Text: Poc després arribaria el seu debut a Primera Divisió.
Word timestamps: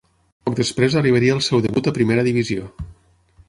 Poc 0.49 0.55
després 0.59 0.95
arribaria 1.03 1.37
el 1.39 1.43
seu 1.49 1.63
debut 1.67 1.91
a 1.91 1.95
Primera 2.01 2.27
Divisió. 2.31 2.67